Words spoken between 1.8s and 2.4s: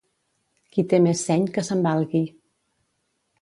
valgui.